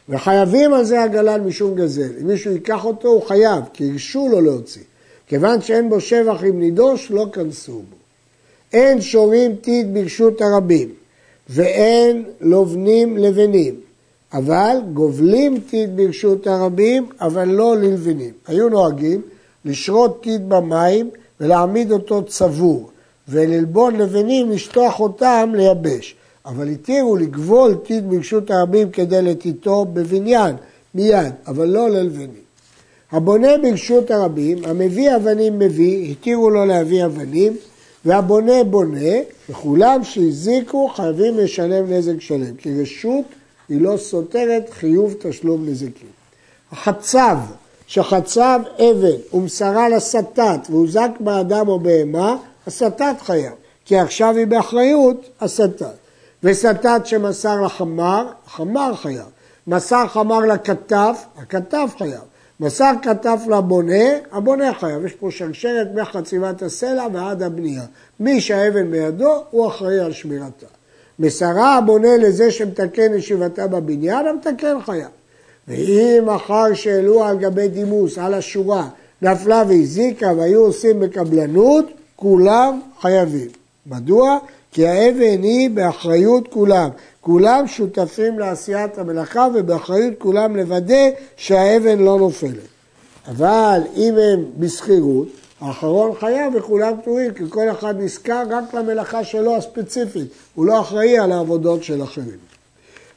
וחייבים 0.10 0.74
על 0.74 0.84
זה 0.84 1.04
הגלן 1.04 1.44
משום 1.44 1.76
גזל. 1.76 2.10
אם 2.22 2.28
מישהו 2.28 2.52
ייקח 2.52 2.86
אותו, 2.86 3.08
הוא 3.08 3.22
חייב, 3.22 3.64
כי 3.74 3.92
הרשו 3.92 4.28
לו 4.32 4.42
להוציא. 4.42 4.82
כיוון 5.28 5.62
שאין 5.62 5.90
בו 5.90 6.00
שבח 6.00 6.44
עם 6.44 6.60
נידוש, 6.60 7.12
לא 7.12 7.26
כנסו 7.34 7.74
בו. 7.74 7.96
אין 8.74 9.02
שורים 9.02 9.56
טיד 9.56 9.94
ברשות 9.94 10.42
הרבים, 10.42 10.90
ואין 11.54 12.24
לובנים 12.42 13.18
לבנים, 13.18 13.76
אבל 14.34 14.78
גובלים 14.94 15.60
טיד 15.60 15.98
ברשות 15.98 16.48
הרבים, 16.48 17.10
אבל 17.22 17.48
לא 17.48 17.78
ללבנים. 17.78 18.34
היו 18.48 18.70
נוהגים 18.70 19.22
לשרות 19.66 20.24
טיד 20.24 20.50
במים 20.50 21.10
ולהעמיד 21.40 21.92
אותו 21.92 22.24
צבור, 22.24 22.90
וללבון 23.28 23.96
לבנים, 23.96 24.52
לשטוח 24.52 25.00
אותם 25.00 25.52
לייבש. 25.56 26.16
אבל 26.46 26.68
התירו 26.68 27.16
לגבול 27.16 27.76
טיד 27.76 28.10
ברשות 28.10 28.52
הרבים 28.52 28.92
כדי 28.92 29.22
לטיטו 29.22 29.86
בבניין, 29.94 30.56
מיד, 30.96 31.34
אבל 31.48 31.68
לא 31.68 31.90
ללבנים. 31.90 32.42
הבונה 33.12 33.58
ברשות 33.64 34.12
הרבים, 34.12 34.58
המביא 34.66 35.16
אבנים 35.16 35.60
מביא, 35.60 36.12
התירו 36.12 36.50
לו 36.50 36.66
להביא 36.66 37.06
אבנים, 37.06 37.58
והבונה 38.06 38.64
בונה, 38.64 39.16
וכולם 39.50 40.04
שהזיקו 40.04 40.88
חייבים 40.96 41.38
לשלם 41.38 41.94
נזק 41.94 42.22
שלם, 42.22 42.56
כי 42.58 42.82
רשות 42.82 43.26
היא 43.70 43.82
לא 43.82 43.98
סותרת 43.98 44.70
חיוב 44.70 45.14
תשלום 45.20 45.66
נזקים. 45.66 46.10
החצב, 46.72 47.38
שחצב 47.88 48.60
אבן 48.76 49.38
ומסרה 49.38 49.90
לסטת 49.90 50.60
והוזק 50.70 51.10
באדם 51.20 51.68
או 51.68 51.80
בהמה, 51.80 52.38
הסטת 52.68 53.16
חייב, 53.22 53.54
כי 53.86 53.98
עכשיו 53.98 54.38
היא 54.38 54.48
באחריות 54.48 55.30
הסטת. 55.42 55.96
וסטת 56.44 57.02
שמסר 57.06 57.62
לחמר, 57.62 58.28
חמר 58.48 58.96
חייב. 58.96 59.26
מסר 59.68 60.08
חמר 60.08 60.40
לכתף, 60.40 61.26
הכתף 61.38 61.94
חייב. 61.98 62.22
מסר 62.62 62.92
כתף 63.02 63.40
לבונה, 63.48 64.04
הבונה 64.32 64.74
חייב. 64.74 65.06
יש 65.06 65.14
פה 65.14 65.32
שרשרת 65.32 65.88
מחציבת 65.96 66.62
הסלע 66.62 67.08
ועד 67.14 67.44
הבנייה. 67.44 67.84
מי 68.20 68.42
שהאבן 68.42 68.92
בידו, 68.92 69.44
הוא 69.52 69.68
אחראי 69.68 70.00
על 70.00 70.12
שמירתה. 70.12 70.66
מסרה 71.20 71.78
הבונה 71.78 72.18
לזה 72.18 72.52
שמתקן 72.52 73.14
ישיבתה 73.14 73.68
בבניין, 73.68 74.28
המתקן 74.28 74.82
חייב. 74.86 75.08
ואם 75.68 76.30
אחר 76.30 76.74
שהעלו 76.74 77.24
על 77.24 77.38
גבי 77.38 77.68
דימוס, 77.68 78.18
על 78.18 78.34
השורה, 78.34 78.88
נפלה 79.22 79.64
והזיקה 79.68 80.34
והיו 80.38 80.62
עושים 80.62 81.00
בקבלנות, 81.00 81.86
כולם 82.16 82.82
חייבים. 83.02 83.48
מדוע? 83.86 84.38
כי 84.72 84.88
האבן 84.88 85.44
היא 85.44 85.70
באחריות 85.70 86.48
כולם. 86.48 86.90
כולם 87.22 87.68
שותפים 87.68 88.40
לעשיית 88.40 88.98
המלאכה 88.98 89.48
ובאחריות 89.56 90.14
כולם 90.18 90.56
לוודא 90.56 91.10
שהאבן 91.38 92.00
לא 92.00 92.18
נופלת. 92.18 92.72
אבל 93.28 93.82
אם 93.96 94.14
הם 94.18 94.46
בשכירות, 94.58 95.28
האחרון 95.62 96.12
חייב 96.20 96.56
וכולם 96.56 96.94
פטורים, 97.02 97.34
כי 97.34 97.44
כל 97.50 97.72
אחד 97.72 97.96
נזכר 98.00 98.44
רק 98.50 98.74
למלאכה 98.74 99.24
שלו 99.24 99.56
הספציפית, 99.56 100.28
הוא 100.56 100.66
לא 100.66 100.82
אחראי 100.82 101.20
על 101.20 101.32
העבודות 101.32 101.84
של 101.84 102.04
אחרים. 102.04 102.38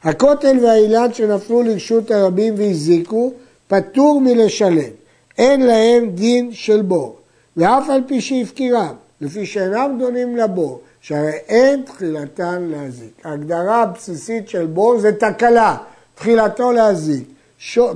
הכותל 0.03 0.57
והאילן 0.63 1.13
שנפלו 1.13 1.63
לרשות 1.63 2.11
הרבים 2.11 2.53
והזיקו, 2.57 3.33
פטור 3.67 4.21
מלשלם, 4.21 4.91
אין 5.37 5.65
להם 5.65 6.09
דין 6.09 6.53
של 6.53 6.81
בור, 6.81 7.15
ואף 7.57 7.89
על 7.89 8.01
פי 8.07 8.21
שהפקירם, 8.21 8.93
לפי 9.21 9.45
שאינם 9.45 9.95
דונים 9.99 10.37
לבור, 10.37 10.81
שהרי 11.07 11.31
אין 11.31 11.81
תחילתן 11.81 12.63
להזיק. 12.63 13.25
ההגדרה 13.25 13.81
הבסיסית 13.81 14.49
של 14.49 14.65
בור 14.65 14.99
זה 14.99 15.11
תקלה, 15.11 15.77
תחילתו 16.15 16.71
להזיק. 16.71 17.27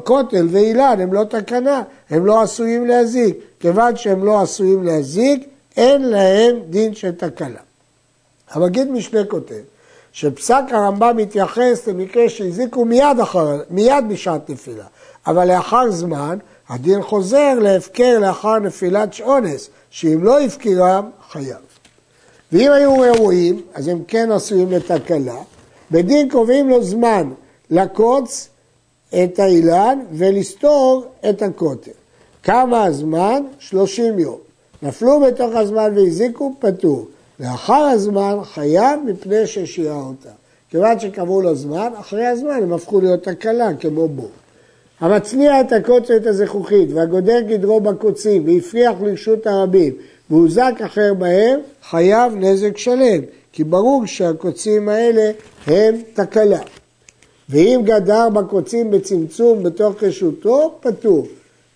כותל 0.03 0.47
ואילן 0.51 1.01
הם 1.01 1.13
לא 1.13 1.23
תקנה, 1.23 1.83
הם 2.09 2.25
לא 2.25 2.41
עשויים 2.41 2.85
להזיק. 2.85 3.37
כיוון 3.59 3.95
שהם 3.95 4.25
לא 4.25 4.41
עשויים 4.41 4.83
להזיק, 4.83 5.49
אין 5.77 6.01
להם 6.01 6.59
דין 6.69 6.95
של 6.95 7.11
תקלה. 7.11 7.59
המגיד 8.49 8.91
משנה 8.91 9.23
כותב 9.23 9.61
שפסק 10.11 10.63
הרמב"ם 10.71 11.17
מתייחס 11.17 11.87
למקרה 11.87 12.29
שהזיקו 12.29 12.85
מיד, 12.85 13.19
אחר, 13.23 13.61
מיד 13.69 14.05
בשעת 14.09 14.49
נפילה, 14.49 14.85
אבל 15.27 15.47
לאחר 15.47 15.91
זמן 15.91 16.37
הדין 16.69 17.01
חוזר 17.01 17.53
להפקר 17.61 18.19
לאחר 18.19 18.59
נפילת 18.59 19.21
אונס, 19.21 19.69
שאם 19.89 20.23
לא 20.23 20.39
הפקירם, 20.39 21.09
חייב. 21.31 21.68
ואם 22.51 22.71
היו 22.71 22.93
ראויים, 22.99 23.61
אז 23.73 23.87
הם 23.87 24.03
כן 24.07 24.31
עשויים 24.31 24.71
לתקלה. 24.71 25.37
בדין 25.91 26.29
קובעים 26.29 26.69
לו 26.69 26.83
זמן 26.83 27.29
לקוץ 27.69 28.49
את 29.23 29.39
האילן 29.39 29.99
ולסתור 30.11 31.05
את 31.29 31.41
הכותל. 31.41 31.91
כמה 32.43 32.83
הזמן? 32.83 33.43
30 33.59 34.19
יום. 34.19 34.37
נפלו 34.83 35.19
בתוך 35.19 35.55
הזמן 35.55 35.91
והזיקו, 35.95 36.53
פטור. 36.59 37.07
לאחר 37.39 37.73
הזמן 37.73 38.37
חייב 38.43 38.99
מפני 39.05 39.47
ששיעה 39.47 39.95
אותה. 39.95 40.29
כיוון 40.69 40.99
שקבעו 40.99 41.41
לו 41.41 41.55
זמן, 41.55 41.91
אחרי 41.99 42.25
הזמן 42.25 42.59
הם 42.63 42.73
הפכו 42.73 43.01
להיות 43.01 43.23
תקלה 43.23 43.73
כמו 43.79 44.07
בור. 44.07 44.29
המצניע 44.99 45.61
את 45.61 45.71
הקוצרת 45.71 46.25
הזכוכית 46.25 46.89
והגודר 46.93 47.41
גדרו 47.41 47.81
בקוצים 47.81 48.47
והפריח 48.47 48.95
לרשות 49.01 49.47
הרבים 49.47 49.93
והוזק 50.29 50.73
אחר 50.85 51.13
בהם, 51.13 51.59
חייב 51.89 52.35
נזק 52.35 52.77
שלם, 52.77 53.21
כי 53.51 53.63
ברור 53.63 54.05
שהקוצים 54.05 54.89
האלה 54.89 55.31
הם 55.67 55.95
תקלה. 56.13 56.61
ואם 57.49 57.81
גדר 57.83 58.29
בקוצים 58.29 58.91
בצמצום 58.91 59.63
בתוך 59.63 60.03
רשותו, 60.03 60.77
פטור. 60.79 61.27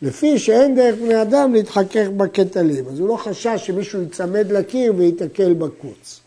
לפי 0.01 0.39
שאין 0.39 0.75
דרך 0.75 0.95
בני 0.95 1.22
אדם 1.22 1.53
להתחכך 1.53 2.07
בקטלים. 2.17 2.86
אז 2.91 3.00
הוא 3.00 3.07
לא 3.07 3.17
חשש 3.17 3.63
שמישהו 3.65 4.01
ייצמד 4.01 4.51
לקיר 4.51 4.93
וייתקל 4.98 5.53
בקוץ. 5.53 6.19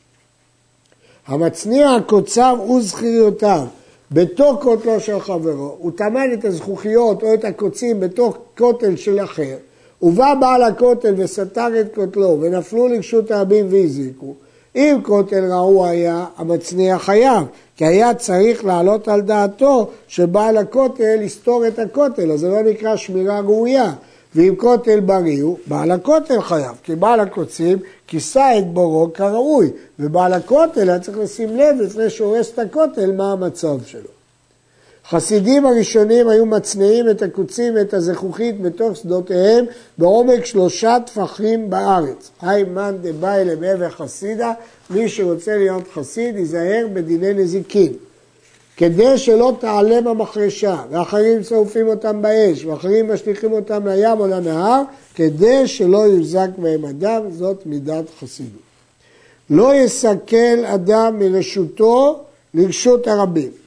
המצניע 1.26 1.90
הקוצר 1.90 2.54
וזכיריותיו 2.76 3.66
בתוך 4.10 4.62
כותלו 4.62 5.00
של 5.00 5.20
חברו, 5.20 5.76
הוא 5.78 5.92
טמן 5.96 6.32
את 6.32 6.44
הזכוכיות 6.44 7.22
או 7.22 7.34
את 7.34 7.44
הקוצים 7.44 8.00
בתוך 8.00 8.38
כותל 8.58 8.96
של 8.96 9.24
אחר, 9.24 9.56
ובא 10.06 10.34
בעל 10.40 10.62
הכותל 10.62 11.14
וסתר 11.16 11.80
את 11.80 11.94
כותלו 11.94 12.38
ונפלו 12.40 12.88
לרשות 12.88 13.30
הרבים 13.30 13.66
והזיקו, 13.70 14.34
אם 14.76 14.98
כותל 15.02 15.44
רעוע 15.44 15.88
היה, 15.88 16.24
המצניע 16.36 16.98
חייב, 16.98 17.44
כי 17.76 17.84
היה 17.84 18.14
צריך 18.14 18.64
לעלות 18.64 19.08
על 19.08 19.20
דעתו 19.20 19.90
שבעל 20.08 20.56
הכותל 20.56 21.18
יסתור 21.22 21.66
את 21.66 21.78
הכותל, 21.78 22.32
אז 22.32 22.40
זה 22.40 22.48
לא 22.48 22.62
נקרא 22.62 22.96
שמירה 22.96 23.40
ראויה. 23.40 23.92
ואם 24.34 24.54
כותל 24.56 25.00
בריא 25.00 25.42
הוא, 25.42 25.58
בעל 25.66 25.90
הכותל 25.90 26.40
חייב, 26.40 26.72
כי 26.82 26.94
בעל 26.94 27.20
הקוצים 27.20 27.78
כיסה 28.06 28.58
את 28.58 28.66
בורו 28.66 29.12
כראוי, 29.14 29.70
ובעל 29.98 30.32
הכותל 30.32 30.90
היה 30.90 30.98
צריך 30.98 31.18
לשים 31.18 31.56
לב 31.56 31.76
לפני 31.80 32.10
שהוא 32.10 32.34
הורס 32.34 32.50
את 32.54 32.58
הכותל 32.58 33.12
מה 33.12 33.32
המצב 33.32 33.78
שלו. 33.86 34.15
חסידים 35.10 35.66
הראשונים 35.66 36.28
היו 36.28 36.46
מצניעים 36.46 37.10
את 37.10 37.22
הקוצים 37.22 37.74
ואת 37.74 37.94
הזכוכית 37.94 38.60
בתוך 38.60 38.96
שדותיהם 38.96 39.64
בעומק 39.98 40.44
שלושה 40.44 40.96
טפחים 41.06 41.70
בארץ. 41.70 42.30
היי 42.42 42.64
מאן 42.64 42.96
דבאי 43.02 43.44
למעבר 43.44 43.90
חסידה, 43.90 44.52
מי 44.90 45.08
שרוצה 45.08 45.56
להיות 45.56 45.82
חסיד 45.94 46.36
ייזהר 46.36 46.86
בדיני 46.92 47.34
נזיקין. 47.34 47.92
כדי 48.76 49.18
שלא 49.18 49.56
תעלם 49.60 50.08
המחרשה, 50.08 50.82
ואחרים 50.90 51.42
שורפים 51.42 51.88
אותם 51.88 52.22
באש, 52.22 52.64
ואחרים 52.64 53.12
משליכים 53.12 53.52
אותם 53.52 53.88
לים 53.88 54.20
או 54.20 54.26
לנהר, 54.26 54.82
כדי 55.14 55.66
שלא 55.66 55.98
יוזק 55.98 56.48
בהם 56.58 56.84
אדם, 56.84 57.22
זאת 57.30 57.66
מידת 57.66 58.04
חסידות. 58.20 58.62
לא 59.50 59.74
יסכל 59.74 60.64
אדם 60.64 61.18
מרשותו 61.18 62.20
לרשות 62.54 63.08
הרבים. 63.08 63.65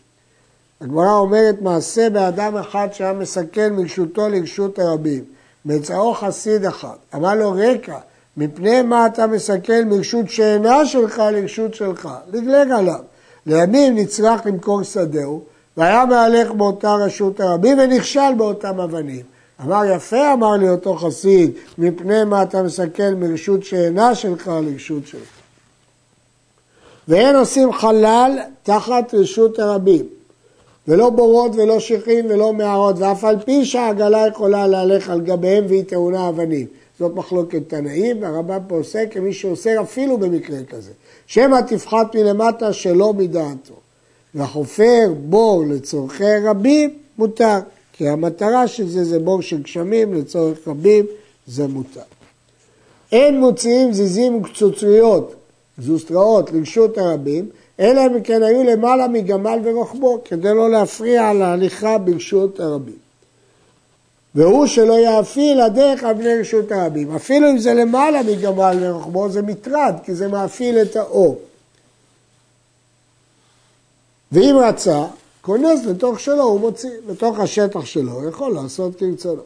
הגמרא 0.81 1.13
אומרת 1.13 1.61
מעשה 1.61 2.09
באדם 2.09 2.57
אחד 2.57 2.87
שהיה 2.91 3.13
מסכל 3.13 3.69
מרשותו 3.71 4.29
לרשות 4.29 4.79
הרבים. 4.79 5.23
מצאו 5.65 6.13
חסיד 6.13 6.65
אחד, 6.65 6.95
אמר 7.15 7.35
לו 7.35 7.53
רקע, 7.55 7.97
מפני 8.37 8.81
מה 8.81 9.05
אתה 9.05 9.27
מסכל 9.27 9.83
מרשות 9.85 10.29
שאינה 10.29 10.85
שלך 10.85 11.19
לרשות 11.19 11.73
שלך? 11.73 12.09
לגלג 12.33 12.71
עליו. 12.71 12.99
לימים 13.45 13.95
נצרך 13.95 14.45
למכור 14.45 14.83
שדהו, 14.83 15.43
והיה 15.77 16.05
מהלך 16.05 16.51
באותה 16.51 16.93
רשות 16.93 17.39
הרבים 17.39 17.79
ונכשל 17.79 18.33
באותם 18.37 18.79
אבנים. 18.79 19.23
אמר 19.61 19.85
יפה 19.95 20.33
אמר 20.33 20.51
לי 20.51 20.69
אותו 20.69 20.95
חסיד, 20.95 21.51
מפני 21.77 22.23
מה 22.23 22.43
אתה 22.43 22.63
מסכל 22.63 23.13
מרשות 23.17 23.63
שאינה 23.63 24.15
שלך 24.15 24.47
לרשות 24.47 25.07
שלך. 25.07 25.29
ואין 27.07 27.35
עושים 27.35 27.73
חלל 27.73 28.39
תחת 28.63 29.13
רשות 29.13 29.59
הרבים. 29.59 30.18
ולא 30.89 31.09
בורות 31.09 31.51
ולא 31.55 31.79
שיחים 31.79 32.25
ולא 32.29 32.53
מערות, 32.53 32.95
ואף 32.99 33.23
על 33.23 33.35
פי 33.45 33.65
שהעגלה 33.65 34.27
יכולה 34.27 34.67
להלך 34.67 35.09
על 35.09 35.21
גביהם 35.21 35.65
והיא 35.67 35.83
טעונה 35.83 36.29
אבנים. 36.29 36.67
זאת 36.99 37.15
מחלוקת 37.15 37.61
תנאים, 37.67 38.21
והרמב"ם 38.21 38.59
פה 38.67 38.75
עושה 38.75 39.05
כמי 39.11 39.33
שאוסר 39.33 39.81
אפילו 39.81 40.17
במקרה 40.17 40.57
כזה. 40.69 40.91
שמא 41.27 41.59
תפחת 41.67 42.15
מלמטה 42.15 42.73
שלא 42.73 43.13
מדעתו. 43.13 43.73
והחופר 44.35 45.13
בור 45.19 45.63
לצורכי 45.69 46.37
רבים 46.43 46.89
מותר, 47.17 47.59
כי 47.93 48.07
המטרה 48.07 48.67
של 48.67 48.87
זה 48.87 49.03
זה 49.03 49.19
בור 49.19 49.41
של 49.41 49.61
גשמים 49.61 50.13
לצורך 50.13 50.67
רבים, 50.67 51.05
זה 51.47 51.67
מותר. 51.67 52.01
אין 53.11 53.39
מוציאים 53.39 53.93
זיזים 53.93 54.35
וקצוצריות, 54.35 55.35
זוסטראות, 55.77 56.51
לרשות 56.51 56.97
הרבים, 56.97 57.49
אלא 57.79 58.01
אם 58.05 58.21
כן 58.23 58.43
היו 58.43 58.63
למעלה 58.63 59.07
מגמל 59.07 59.59
ורוחבו, 59.63 60.21
כדי 60.25 60.53
לא 60.55 60.69
להפריע 60.69 61.33
להליכה 61.33 61.97
ברשות 61.97 62.59
הרבים. 62.59 62.97
והוא 64.35 64.65
שלא 64.65 64.99
יאפיל 64.99 65.61
הדרך 65.61 66.03
על 66.03 66.13
בני 66.13 66.39
רשות 66.39 66.71
הרבים. 66.71 67.15
אפילו 67.15 67.49
אם 67.49 67.57
זה 67.57 67.73
למעלה 67.73 68.23
מגמל 68.23 68.77
ורוחבו, 68.81 69.29
זה 69.29 69.41
מטרד, 69.41 69.95
כי 70.03 70.15
זה 70.15 70.27
מאפיל 70.27 70.81
את 70.81 70.95
האור. 70.95 71.39
ואם 74.31 74.55
רצה, 74.59 75.05
כונס 75.41 75.85
לתוך 75.85 76.19
שלו, 76.19 76.43
הוא 76.43 76.59
מוציא, 76.59 76.89
לתוך 77.07 77.39
השטח 77.39 77.85
שלו, 77.85 78.11
הוא 78.11 78.29
יכול 78.29 78.53
לעשות 78.53 78.95
כרצונו. 78.95 79.41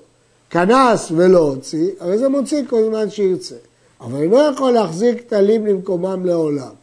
כנס 0.50 1.12
ולא 1.12 1.40
הוציא, 1.40 1.92
הרי 2.00 2.18
זה 2.18 2.30
מוציא 2.30 2.64
כל 2.70 2.84
זמן 2.84 3.10
שירצה. 3.10 3.56
אבל 4.02 4.24
הוא 4.24 4.32
לא 4.32 4.38
יכול 4.38 4.72
להחזיק 4.72 5.20
כתלים 5.28 5.68
למקומם 5.68 6.26
לעולם. 6.26 6.83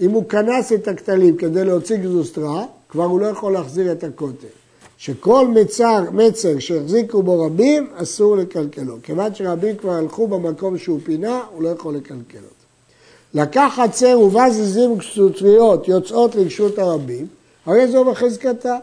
אם 0.00 0.10
הוא 0.10 0.24
כנס 0.28 0.72
את 0.72 0.88
הכתלים 0.88 1.36
כדי 1.36 1.64
להוציא 1.64 1.96
גזוסטרה, 1.96 2.64
כבר 2.88 3.04
הוא 3.04 3.20
לא 3.20 3.26
יכול 3.26 3.52
להחזיר 3.52 3.92
את 3.92 4.04
הכותל. 4.04 4.46
שכל 4.98 5.48
מצר, 5.48 6.04
מצר 6.12 6.58
שהחזיקו 6.58 7.22
בו 7.22 7.46
רבים, 7.46 7.86
אסור 7.96 8.36
לקלקלו. 8.36 8.96
כיוון 9.02 9.34
שרבים 9.34 9.76
כבר 9.76 9.92
הלכו 9.92 10.28
במקום 10.28 10.78
שהוא 10.78 11.00
פינה, 11.04 11.42
הוא 11.54 11.62
לא 11.62 11.68
יכול 11.68 11.94
לקלקל 11.94 12.38
אותו. 12.38 12.54
לקח 13.34 13.72
חצר 13.76 14.20
ובא 14.20 14.50
זיזים 14.50 14.98
קצוצריות 14.98 15.88
יוצאות 15.88 16.34
לרשות 16.34 16.78
הרבים, 16.78 17.26
הרי 17.66 17.88
זו 17.88 18.04
בחזקתה. 18.04 18.76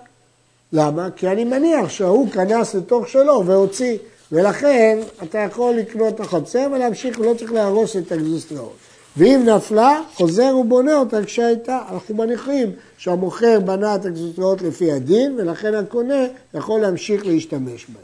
למה? 0.73 1.10
כי 1.15 1.28
אני 1.28 1.43
מניח 1.43 1.89
שההוא 1.89 2.30
כנס 2.30 2.75
לתוך 2.75 3.08
שלו 3.08 3.43
והוציא, 3.45 3.97
ולכן 4.32 4.99
אתה 5.23 5.39
יכול 5.39 5.73
לקנות 5.73 6.15
את 6.15 6.19
החצר 6.19 6.67
ולהמשיך, 6.73 7.19
ולא 7.19 7.34
צריך 7.34 7.51
להרוס 7.51 7.95
את 7.95 8.12
הגזוסטראות. 8.12 8.85
ואם 9.17 9.41
נפלה, 9.45 10.01
חוזר 10.15 10.58
ובונה 10.58 10.95
אותה 10.95 11.23
כשהייתה. 11.23 11.80
אנחנו 11.91 12.15
מניחים 12.15 12.71
שהמוכר 12.97 13.60
בנה 13.60 13.95
את 13.95 14.06
הגזוזות 14.06 14.62
לפי 14.62 14.91
הדין, 14.91 15.36
ולכן 15.38 15.73
הקונה 15.73 16.25
יכול 16.54 16.82
להמשיך 16.82 17.25
להשתמש 17.25 17.86
בהן. 17.89 18.04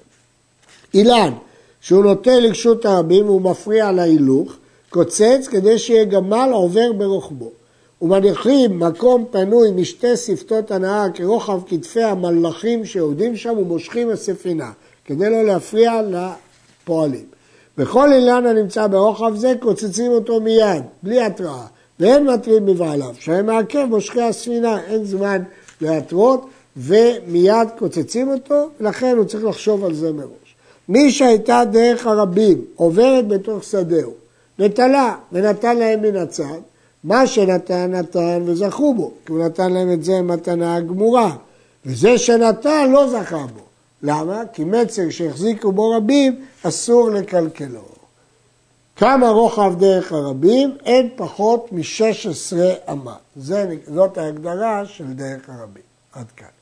אילן, 0.93 1.33
שהוא 1.81 2.03
נוטה 2.03 2.39
לרשות 2.39 2.85
הרבים 2.85 3.25
והוא 3.25 3.41
מפריע 3.41 3.91
להילוך, 3.91 4.53
קוצץ 4.89 5.47
כדי 5.51 5.79
שיהיה 5.79 6.05
גמל 6.05 6.49
עובר 6.53 6.93
ברוחבו. 6.93 7.51
ומניחים 8.01 8.79
מקום 8.79 9.25
פנוי 9.31 9.71
משתי 9.71 10.17
שפתות 10.17 10.71
הנהר 10.71 11.07
כרוחב 11.13 11.61
כתפי 11.67 12.03
המלאכים 12.03 12.85
שיורדים 12.85 13.37
שם 13.37 13.57
ומושכים 13.57 14.09
הספינה, 14.09 14.71
כדי 15.05 15.29
לא 15.29 15.43
להפריע 15.43 16.01
לפועלים. 16.01 17.25
וכל 17.81 18.13
אילן 18.13 18.45
הנמצא 18.45 18.87
ברוחב 18.87 19.35
זה 19.35 19.53
קוצצים 19.59 20.11
אותו 20.11 20.39
מיד, 20.39 20.83
בלי 21.03 21.21
התראה, 21.21 21.65
ואין 21.99 22.27
מתרים 22.27 22.65
בבעליו, 22.65 23.15
שהיה 23.19 23.41
מעכב 23.41 23.85
מושכי 23.89 24.21
הספינה, 24.21 24.81
אין 24.83 25.03
זמן 25.03 25.41
להתרות, 25.81 26.45
ומיד 26.77 27.67
קוצצים 27.77 28.29
אותו, 28.29 28.69
ולכן 28.79 29.17
הוא 29.17 29.25
צריך 29.25 29.43
לחשוב 29.43 29.85
על 29.85 29.93
זה 29.93 30.11
מראש. 30.11 30.55
מי 30.89 31.11
שהייתה 31.11 31.63
דרך 31.71 32.07
הרבים 32.07 32.61
עוברת 32.75 33.27
בתוך 33.27 33.63
שדהו, 33.63 34.13
נטלה 34.59 35.15
ונתן 35.31 35.77
להם 35.77 36.01
מן 36.01 36.15
הצד, 36.15 36.59
מה 37.03 37.27
שנתן 37.27 37.91
נתן 37.91 38.41
וזכו 38.45 38.93
בו, 38.93 39.11
כי 39.25 39.31
הוא 39.31 39.45
נתן 39.45 39.73
להם 39.73 39.93
את 39.93 40.03
זה 40.03 40.21
מתנה 40.21 40.79
גמורה, 40.79 41.35
וזה 41.85 42.17
שנתן 42.17 42.91
לא 42.91 43.07
זכה 43.07 43.45
בו. 43.53 43.70
למה? 44.03 44.41
כי 44.53 44.63
מצר 44.63 45.09
שהחזיקו 45.09 45.71
בו 45.71 45.89
רבים, 45.89 46.45
אסור 46.63 47.09
לקלקלו. 47.09 47.85
כמה 48.95 49.29
רוחב 49.29 49.73
דרך 49.79 50.11
הרבים? 50.11 50.77
אין 50.85 51.09
פחות 51.15 51.71
מ-16 51.71 52.91
אמה. 52.91 53.15
זאת 53.87 54.17
ההגדרה 54.17 54.85
של 54.85 55.13
דרך 55.13 55.49
הרבים. 55.49 55.83
עד 56.13 56.31
כאן. 56.35 56.60